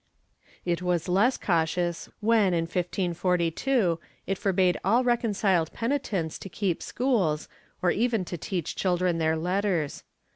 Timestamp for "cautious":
1.37-2.09